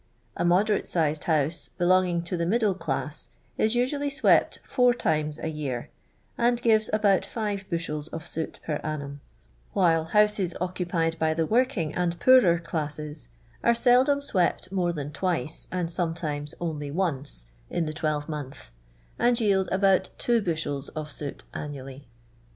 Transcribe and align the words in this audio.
A 0.35 0.43
moderate 0.43 0.87
sixed 0.87 1.25
house, 1.25 1.69
belonging 1.77 2.23
to 2.23 2.35
the" 2.35 2.47
middle 2.47 2.73
class," 2.73 3.29
is 3.55 3.75
usually 3.75 4.09
swept 4.09 4.57
four 4.63 4.95
times 4.95 5.37
a 5.37 5.47
year, 5.49 5.91
and 6.39 6.59
gives 6.59 6.89
about 6.91 7.23
five 7.23 7.69
bushels 7.69 8.07
of 8.07 8.25
soot 8.25 8.59
per 8.65 8.77
annum; 8.83 9.21
while 9.73 10.05
houses 10.05 10.55
occupied 10.59 11.19
by 11.19 11.35
the 11.35 11.45
working 11.45 11.93
and 11.93 12.19
poorer 12.19 12.57
classes 12.57 13.29
arc 13.63 13.77
seldom 13.77 14.23
swept 14.23 14.71
more 14.71 14.91
than 14.91 15.11
twice, 15.11 15.67
and 15.71 15.91
sometimes 15.91 16.55
only 16.59 16.89
once, 16.89 17.45
in 17.69 17.85
the 17.85 17.93
twelre 17.93 18.27
month, 18.27 18.71
and 19.19 19.39
yield 19.39 19.69
about 19.71 20.09
two 20.17 20.41
bushels 20.41 20.89
of 20.95 21.11
toot 21.11 21.43
annually. 21.53 22.07